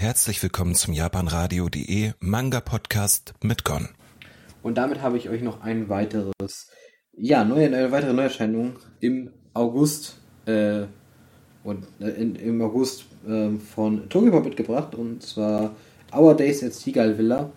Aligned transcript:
Herzlich 0.00 0.42
willkommen 0.42 0.74
zum 0.74 0.94
japanradio.de 0.94 2.12
Manga 2.20 2.60
Podcast 2.60 3.34
mit 3.42 3.64
Gon. 3.64 3.90
Und 4.62 4.78
damit 4.78 5.02
habe 5.02 5.18
ich 5.18 5.28
euch 5.28 5.42
noch 5.42 5.60
ein 5.60 5.90
weiteres, 5.90 6.70
ja, 7.12 7.44
neue, 7.44 7.66
eine 7.66 7.92
weitere 7.92 8.14
Neuerscheinung 8.14 8.76
im 9.00 9.30
August 9.52 10.16
äh, 10.46 10.84
und 11.64 11.86
äh, 12.00 12.08
in, 12.12 12.34
im 12.34 12.62
August 12.62 13.04
äh, 13.28 13.50
von 13.58 14.08
Tokyopop 14.08 14.46
mitgebracht 14.46 14.94
und 14.94 15.22
zwar 15.22 15.76
Our 16.16 16.34
Days 16.34 16.64
at 16.64 16.72
Seagull 16.72 17.18
Villa. 17.18 17.52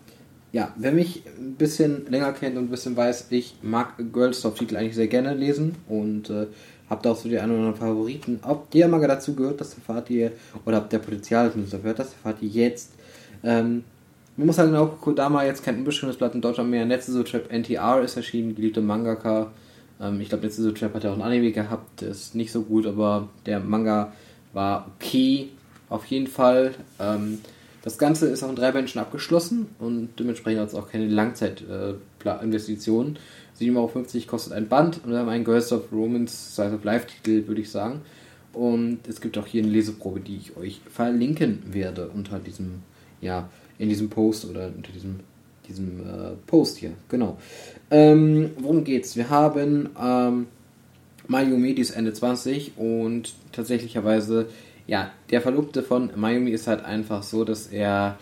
Ja, 0.54 0.72
wer 0.76 0.92
mich 0.92 1.24
ein 1.40 1.56
bisschen 1.56 2.06
länger 2.12 2.32
kennt 2.32 2.58
und 2.58 2.66
ein 2.66 2.70
bisschen 2.70 2.96
weiß, 2.96 3.26
ich 3.32 3.56
mag 3.64 3.96
Girlstop-Titel 4.14 4.78
eigentlich 4.78 4.94
sehr 4.94 5.08
gerne 5.08 5.34
lesen 5.34 5.74
und 5.90 6.30
äh, 6.30 6.46
habe 6.92 7.02
da 7.02 7.12
auch 7.12 7.18
so 7.18 7.28
die 7.28 7.40
einen 7.40 7.54
oder 7.54 7.62
anderen 7.62 7.80
Favoriten. 7.80 8.40
Ob 8.44 8.70
der 8.70 8.88
Manga 8.88 9.08
dazu 9.08 9.34
gehört, 9.34 9.60
das 9.60 9.74
erfahrt 9.74 10.12
ihr, 10.12 10.32
oder 10.64 10.78
ob 10.78 10.92
der 10.92 11.00
Potenzial 11.00 11.52
dazu 11.55 11.80
gehört, 11.80 11.98
das 11.98 12.14
erfahrt 12.14 12.44
ihr 12.44 12.50
jetzt. 12.50 12.92
Ähm, 13.44 13.84
man 14.38 14.46
muss 14.46 14.60
halt 14.60 14.76
auch 14.76 15.02
Kodama 15.02 15.44
jetzt 15.44 15.63
kein 15.63 15.77
unbeschriebenes 15.77 16.18
Blatt 16.18 16.36
in 16.36 16.41
Deutschland 16.41 16.70
mehr. 16.70 16.85
Netsuzo 16.85 17.24
Trap 17.24 17.52
NTR 17.52 18.04
ist 18.04 18.16
erschienen, 18.16 18.54
geliebte 18.54 18.82
Mangaka. 18.82 19.52
Ähm, 19.99 20.22
ich 20.22 20.30
glaube, 20.30 20.44
Netsuzo 20.44 20.72
Trap 20.72 20.94
hat 20.94 21.04
ja 21.04 21.13
auch 21.13 21.16
ein 21.16 21.24
Anime 21.24 21.52
gehabt, 21.52 22.04
ist 22.04 22.35
nicht 22.35 22.52
so 22.52 22.62
gut, 22.62 22.85
aber 22.85 23.27
der 23.48 23.60
Manga 23.60 24.13
war 24.54 24.91
okay, 24.96 25.49
auf 25.90 26.05
jeden 26.05 26.27
Fall. 26.27 26.76
Ähm, 26.99 27.40
das 27.84 27.98
Ganze 27.98 28.28
ist 28.28 28.44
auch 28.44 28.50
in 28.50 28.55
drei 28.55 28.72
Bänden 28.72 29.00
abgeschlossen 29.00 29.68
und 29.78 30.10
dementsprechend 30.18 30.62
hat 30.62 30.70
es 30.70 30.76
auch 30.76 30.90
keine 30.90 31.08
Langzeitinvestitionen. 31.08 33.18
Äh, 33.18 33.64
7,50 33.64 33.76
Euro 33.76 34.05
kostet 34.26 34.54
ein 34.54 34.70
Band 34.70 35.02
und 35.04 35.12
wir 35.12 35.20
haben 35.20 35.30
einen 35.30 35.44
Ghost 35.44 35.74
of 35.74 35.91
Romans 35.91 36.55
Size 36.55 36.74
of 36.74 36.84
Life 36.84 37.08
Titel, 37.08 37.48
würde 37.48 37.62
ich 37.62 37.70
sagen. 37.70 38.02
Und 38.54 39.00
es 39.08 39.20
gibt 39.20 39.38
auch 39.38 39.46
hier 39.46 39.64
eine 39.64 39.72
Leseprobe, 39.72 40.22
die 40.22 40.38
ich 40.38 40.58
euch 40.58 40.82
verlinken 40.90 41.62
werde 41.72 42.08
unter 42.08 42.40
diesem, 42.40 42.84
ja, 43.20 43.50
in 43.77 43.90
diesem 43.90 44.10
Post 44.10 44.50
oder 44.50 44.72
unter 44.76 44.91
diesem, 44.91 45.20
diesem 45.68 46.00
äh, 46.00 46.35
Post 46.48 46.77
hier. 46.77 46.91
Genau. 47.10 47.38
Ähm, 47.91 48.52
worum 48.60 48.84
geht's? 48.84 49.16
Wir 49.16 49.29
haben 49.29 49.90
ähm, 50.00 50.48
die 51.27 51.82
ist 51.82 51.91
Ende 51.91 52.13
20 52.13 52.77
und 52.77 53.34
tatsächlicherweise, 53.52 54.48
ja, 54.87 55.12
der 55.29 55.41
Verlobte 55.41 55.84
von 55.84 56.12
Mayumi 56.15 56.51
ist 56.51 56.67
halt 56.67 56.84
einfach 56.84 57.23
so, 57.23 57.43
dass 57.43 57.67
er 57.67 58.17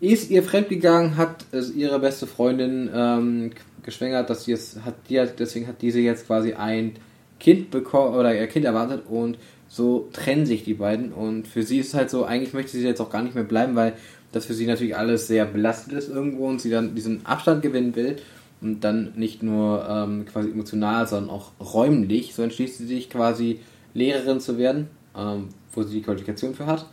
ist 0.00 0.30
ihr 0.30 0.42
fremdgegangen, 0.42 1.16
hat 1.16 1.46
ihre 1.74 1.98
beste 1.98 2.26
Freundin 2.26 2.90
ähm, 2.94 3.50
geschwängert, 3.82 4.28
dass 4.28 4.44
sie 4.44 4.52
es 4.52 4.80
hat, 4.84 4.94
die 5.08 5.20
hat, 5.20 5.38
deswegen 5.38 5.66
hat 5.66 5.82
diese 5.82 6.00
jetzt 6.00 6.26
quasi 6.26 6.52
ein 6.54 6.94
Kind 7.40 7.70
bekommen 7.70 8.14
oder 8.14 8.34
ihr 8.34 8.46
Kind 8.46 8.64
erwartet 8.64 9.04
und 9.08 9.38
so 9.68 10.08
trennen 10.12 10.46
sich 10.46 10.64
die 10.64 10.74
beiden 10.74 11.12
und 11.12 11.48
für 11.48 11.62
sie 11.62 11.78
ist 11.78 11.88
es 11.88 11.94
halt 11.94 12.10
so, 12.10 12.24
eigentlich 12.24 12.54
möchte 12.54 12.72
sie 12.72 12.84
jetzt 12.84 13.00
auch 13.00 13.10
gar 13.10 13.22
nicht 13.22 13.34
mehr 13.34 13.44
bleiben, 13.44 13.74
weil 13.74 13.94
das 14.32 14.46
für 14.46 14.54
sie 14.54 14.66
natürlich 14.66 14.96
alles 14.96 15.26
sehr 15.26 15.46
belastet 15.46 15.94
ist 15.94 16.08
irgendwo 16.08 16.46
und 16.46 16.60
sie 16.60 16.70
dann 16.70 16.94
diesen 16.94 17.24
Abstand 17.24 17.62
gewinnen 17.62 17.94
will 17.96 18.16
und 18.60 18.82
dann 18.82 19.12
nicht 19.16 19.42
nur 19.42 19.86
ähm, 19.88 20.26
quasi 20.26 20.50
emotional, 20.50 21.06
sondern 21.06 21.30
auch 21.30 21.52
räumlich, 21.60 22.34
so 22.34 22.42
entschließt 22.42 22.78
sie 22.78 22.86
sich 22.86 23.10
quasi 23.10 23.60
Lehrerin 23.94 24.40
zu 24.40 24.58
werden, 24.58 24.88
ähm, 25.16 25.48
wo 25.76 25.82
sie 25.82 25.96
die 25.96 26.02
Qualifikation 26.02 26.54
für 26.54 26.66
hat 26.66 26.86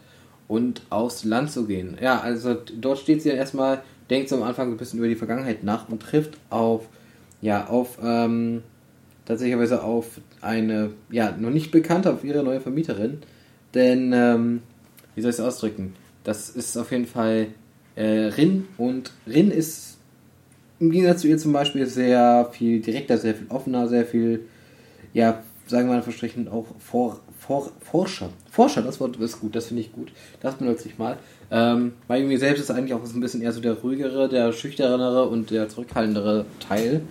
und 0.47 0.81
aufs 0.89 1.23
Land 1.23 1.51
zu 1.51 1.65
gehen. 1.65 1.97
Ja, 2.01 2.19
also 2.19 2.55
dort 2.79 2.99
steht 2.99 3.21
sie 3.21 3.29
dann 3.29 3.37
erstmal 3.37 3.83
denkt 4.11 4.29
so 4.29 4.35
am 4.35 4.43
Anfang 4.43 4.69
ein 4.69 4.77
bisschen 4.77 4.99
über 4.99 5.07
die 5.07 5.15
Vergangenheit 5.15 5.63
nach 5.63 5.89
und 5.89 6.01
trifft 6.01 6.37
auf, 6.49 6.87
ja, 7.41 7.67
auf, 7.67 7.97
ähm, 8.03 8.61
tatsächlich 9.25 9.71
auf 9.71 10.19
eine, 10.41 10.91
ja, 11.09 11.31
noch 11.31 11.49
nicht 11.49 11.71
bekannte, 11.71 12.11
auf 12.11 12.23
ihre 12.23 12.43
neue 12.43 12.59
Vermieterin. 12.59 13.19
Denn, 13.73 14.11
ähm, 14.13 14.61
wie 15.15 15.21
soll 15.21 15.31
ich 15.31 15.37
es 15.37 15.43
ausdrücken? 15.43 15.93
Das 16.25 16.49
ist 16.49 16.77
auf 16.77 16.91
jeden 16.91 17.07
Fall 17.07 17.47
äh, 17.95 18.03
Rin 18.03 18.67
und 18.77 19.11
Rin 19.25 19.49
ist 19.49 19.97
im 20.79 20.91
Gegensatz 20.91 21.21
zu 21.21 21.27
ihr 21.27 21.37
zum 21.37 21.53
Beispiel 21.53 21.85
sehr 21.85 22.49
viel 22.51 22.81
direkter, 22.81 23.17
sehr 23.17 23.35
viel 23.35 23.47
offener, 23.49 23.87
sehr 23.87 24.05
viel, 24.05 24.41
ja, 25.13 25.41
sagen 25.67 25.87
wir 25.87 25.95
mal 25.95 26.01
verstrichen, 26.01 26.47
auch 26.47 26.67
vor, 26.79 27.19
vor, 27.39 27.71
Forscher. 27.79 28.29
Forscher, 28.49 28.81
das 28.81 28.99
Wort 28.99 29.17
ist 29.17 29.39
gut, 29.39 29.55
das 29.55 29.67
finde 29.67 29.81
ich 29.81 29.91
gut. 29.91 30.11
Das 30.41 30.55
benutze 30.55 30.87
ich 30.87 30.97
mal. 30.97 31.17
Ähm, 31.49 31.93
Mayumi 32.07 32.37
selbst 32.37 32.61
ist 32.61 32.71
eigentlich 32.71 32.93
auch 32.93 33.03
ein 33.03 33.19
bisschen 33.21 33.41
eher 33.41 33.51
so 33.51 33.61
der 33.61 33.73
ruhigere, 33.73 34.29
der 34.29 34.51
schüchternere 34.53 35.27
und 35.27 35.51
der 35.51 35.69
zurückhaltendere 35.69 36.45
Teil. 36.59 37.01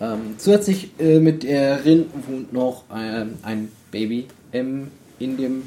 Ähm, 0.00 0.34
zusätzlich 0.38 0.90
äh, 0.98 1.20
mit 1.20 1.42
der 1.42 1.84
Rin 1.84 2.06
wohnt 2.26 2.52
noch 2.52 2.84
ähm, 2.94 3.34
ein 3.42 3.70
Baby 3.90 4.26
im, 4.52 4.88
in 5.18 5.36
dem 5.36 5.62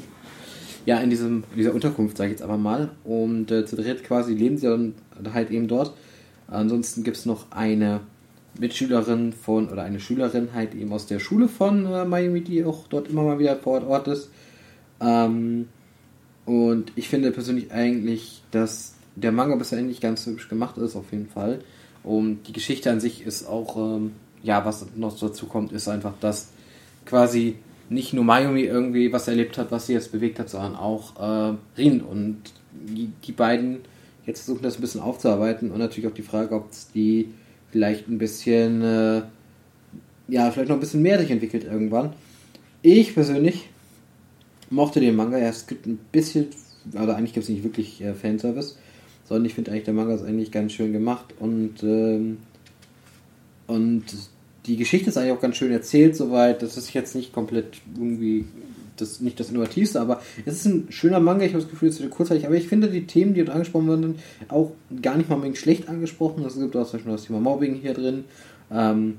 ja, 0.86 1.00
in 1.00 1.10
diesem, 1.10 1.42
dieser 1.56 1.74
Unterkunft, 1.74 2.16
sage 2.16 2.30
ich 2.30 2.38
jetzt 2.38 2.42
aber 2.42 2.56
mal. 2.56 2.90
Und 3.04 3.50
äh, 3.50 3.66
zu 3.66 3.76
dritt 3.76 4.04
quasi 4.04 4.34
leben 4.34 4.56
sie 4.56 4.68
dann 4.68 4.94
halt 5.34 5.50
eben 5.50 5.66
dort. 5.66 5.92
Ansonsten 6.48 7.02
gibt 7.02 7.16
es 7.16 7.26
noch 7.26 7.50
eine 7.50 8.00
Mitschülerin 8.58 9.32
von, 9.32 9.68
oder 9.68 9.82
eine 9.82 10.00
Schülerin 10.00 10.50
halt 10.54 10.74
eben 10.74 10.92
aus 10.92 11.06
der 11.06 11.18
Schule 11.18 11.48
von 11.48 11.86
äh, 11.86 12.04
Miami, 12.04 12.40
die 12.42 12.64
auch 12.64 12.86
dort 12.88 13.08
immer 13.08 13.22
mal 13.22 13.38
wieder 13.38 13.56
vor 13.56 13.86
Ort 13.86 14.08
ist. 14.08 14.30
Ähm, 15.00 15.68
und 16.44 16.92
ich 16.96 17.08
finde 17.08 17.32
persönlich 17.32 17.72
eigentlich, 17.72 18.42
dass 18.50 18.94
der 19.16 19.32
Manga 19.32 19.56
bisher 19.56 19.80
nicht 19.82 20.00
ganz 20.00 20.26
hübsch 20.26 20.48
gemacht 20.48 20.78
ist, 20.78 20.96
auf 20.96 21.10
jeden 21.12 21.28
Fall. 21.28 21.60
Und 22.04 22.44
die 22.46 22.52
Geschichte 22.52 22.90
an 22.90 23.00
sich 23.00 23.26
ist 23.26 23.46
auch, 23.46 23.76
ähm, 23.76 24.12
ja, 24.42 24.64
was 24.64 24.86
noch 24.94 25.18
dazu 25.18 25.46
kommt, 25.46 25.72
ist 25.72 25.88
einfach, 25.88 26.14
dass 26.20 26.50
quasi 27.04 27.56
nicht 27.88 28.12
nur 28.12 28.24
Mayumi 28.24 28.62
irgendwie 28.62 29.12
was 29.12 29.28
erlebt 29.28 29.58
hat, 29.58 29.70
was 29.70 29.86
sie 29.86 29.94
jetzt 29.94 30.12
bewegt 30.12 30.38
hat, 30.38 30.48
sondern 30.48 30.76
auch 30.76 31.16
äh, 31.18 31.56
Rin. 31.76 32.00
Und 32.00 32.38
die, 32.72 33.10
die 33.24 33.32
beiden 33.32 33.78
jetzt 34.26 34.44
versuchen 34.44 34.62
das 34.62 34.76
ein 34.76 34.80
bisschen 34.80 35.00
aufzuarbeiten 35.00 35.70
und 35.70 35.78
natürlich 35.78 36.10
auch 36.10 36.14
die 36.14 36.22
Frage, 36.22 36.54
ob 36.54 36.70
es 36.70 36.90
die 36.92 37.32
vielleicht 37.70 38.08
ein 38.08 38.18
bisschen, 38.18 38.82
äh, 38.82 39.22
ja, 40.28 40.50
vielleicht 40.50 40.68
noch 40.68 40.76
ein 40.76 40.80
bisschen 40.80 41.02
mehr 41.02 41.18
sich 41.18 41.30
entwickelt 41.30 41.64
irgendwann. 41.64 42.12
Ich 42.82 43.14
persönlich 43.14 43.68
mochte 44.70 45.00
den 45.00 45.16
Manga. 45.16 45.38
Ja, 45.38 45.48
es 45.48 45.66
gibt 45.66 45.86
ein 45.86 45.98
bisschen, 46.12 46.46
aber 46.94 47.16
eigentlich 47.16 47.32
gibt 47.32 47.44
es 47.44 47.50
nicht 47.50 47.64
wirklich 47.64 48.00
äh, 48.02 48.14
Fanservice, 48.14 48.76
sondern 49.28 49.46
ich 49.46 49.54
finde 49.54 49.70
eigentlich, 49.70 49.84
der 49.84 49.94
Manga 49.94 50.14
ist 50.14 50.24
eigentlich 50.24 50.52
ganz 50.52 50.72
schön 50.72 50.92
gemacht 50.92 51.34
und, 51.38 51.82
ähm, 51.82 52.38
und 53.66 54.04
die 54.66 54.76
Geschichte 54.76 55.10
ist 55.10 55.16
eigentlich 55.16 55.32
auch 55.32 55.40
ganz 55.40 55.56
schön 55.56 55.72
erzählt, 55.72 56.16
soweit. 56.16 56.62
Das 56.62 56.76
ist 56.76 56.92
jetzt 56.92 57.14
nicht 57.14 57.32
komplett 57.32 57.76
irgendwie 57.96 58.44
das 59.00 59.20
nicht 59.20 59.38
das 59.38 59.50
Innovativste, 59.50 60.00
aber 60.00 60.20
es 60.44 60.56
ist 60.56 60.66
ein 60.66 60.86
schöner 60.90 61.20
Manga. 61.20 61.44
Ich 61.44 61.52
habe 61.52 61.62
das 61.62 61.70
Gefühl, 61.70 61.88
es 61.88 62.00
ist 62.00 62.10
kurzzeitig. 62.10 62.46
Aber 62.46 62.56
ich 62.56 62.68
finde 62.68 62.88
die 62.88 63.06
Themen, 63.06 63.34
die 63.34 63.44
dort 63.44 63.54
angesprochen 63.54 63.88
werden, 63.88 64.14
auch 64.48 64.72
gar 65.02 65.16
nicht 65.16 65.28
mal 65.28 65.36
unbedingt 65.36 65.58
schlecht 65.58 65.88
angesprochen. 65.88 66.44
Es 66.44 66.58
gibt 66.58 66.76
auch 66.76 66.86
zum 66.86 66.98
Beispiel 66.98 67.12
das 67.12 67.24
Thema 67.24 67.40
Mobbing 67.40 67.74
hier 67.74 67.94
drin. 67.94 68.24
Ähm, 68.70 69.18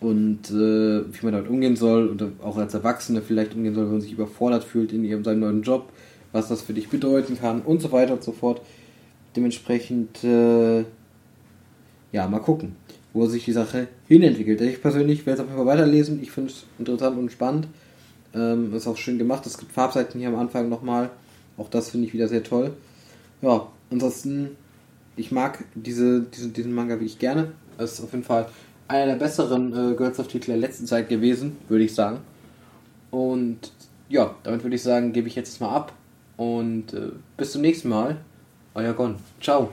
und 0.00 0.50
äh, 0.50 1.02
wie 1.12 1.24
man 1.24 1.32
damit 1.32 1.50
umgehen 1.50 1.76
soll 1.76 2.08
und 2.08 2.22
auch 2.42 2.56
als 2.56 2.74
Erwachsene 2.74 3.20
vielleicht 3.20 3.54
umgehen 3.54 3.74
soll, 3.74 3.84
wenn 3.84 3.92
man 3.92 4.00
sich 4.00 4.12
überfordert 4.12 4.64
fühlt 4.64 4.92
in 4.92 5.04
ihrem 5.04 5.24
seinem 5.24 5.40
neuen 5.40 5.62
Job, 5.62 5.90
was 6.32 6.48
das 6.48 6.62
für 6.62 6.72
dich 6.72 6.88
bedeuten 6.88 7.38
kann 7.38 7.62
und 7.62 7.82
so 7.82 7.90
weiter 7.90 8.12
und 8.12 8.22
so 8.22 8.32
fort. 8.32 8.60
Dementsprechend, 9.34 10.22
äh, 10.22 10.84
ja, 12.12 12.28
mal 12.28 12.38
gucken, 12.38 12.76
wo 13.12 13.26
sich 13.26 13.44
die 13.44 13.52
Sache 13.52 13.88
hinentwickelt. 14.06 14.60
Ich 14.60 14.80
persönlich 14.80 15.26
werde 15.26 15.34
es 15.34 15.40
auf 15.40 15.46
jeden 15.46 15.58
Fall 15.58 15.74
weiterlesen. 15.74 16.20
Ich 16.22 16.30
finde 16.30 16.50
es 16.50 16.64
interessant 16.78 17.18
und 17.18 17.32
spannend. 17.32 17.66
Ähm, 18.34 18.74
ist 18.74 18.86
auch 18.86 18.96
schön 18.96 19.18
gemacht. 19.18 19.46
Es 19.46 19.58
gibt 19.58 19.72
Farbseiten 19.72 20.20
hier 20.20 20.28
am 20.28 20.36
Anfang 20.36 20.68
nochmal. 20.68 21.10
Auch 21.56 21.68
das 21.68 21.90
finde 21.90 22.06
ich 22.06 22.14
wieder 22.14 22.28
sehr 22.28 22.42
toll. 22.42 22.72
Ja, 23.42 23.66
ansonsten, 23.90 24.56
ich 25.16 25.32
mag 25.32 25.64
diese, 25.74 26.22
diese, 26.22 26.48
diesen 26.48 26.72
Manga 26.72 26.94
wirklich 26.94 27.18
gerne. 27.18 27.52
Ist 27.78 28.00
auf 28.00 28.12
jeden 28.12 28.24
Fall 28.24 28.48
einer 28.88 29.06
der 29.06 29.16
besseren 29.16 29.72
äh, 29.72 29.94
Girls 29.94 30.18
of 30.18 30.28
Titel 30.28 30.46
der 30.46 30.56
letzten 30.56 30.86
Zeit 30.86 31.08
gewesen, 31.08 31.56
würde 31.68 31.84
ich 31.84 31.94
sagen. 31.94 32.18
Und 33.10 33.72
ja, 34.08 34.34
damit 34.42 34.62
würde 34.62 34.76
ich 34.76 34.82
sagen, 34.82 35.12
gebe 35.12 35.28
ich 35.28 35.34
jetzt 35.34 35.60
mal 35.60 35.74
ab. 35.74 35.92
Und 36.36 36.94
äh, 36.94 37.10
bis 37.36 37.52
zum 37.52 37.62
nächsten 37.62 37.88
Mal. 37.88 38.18
Euer 38.74 38.92
Gon. 38.92 39.16
Ciao. 39.40 39.70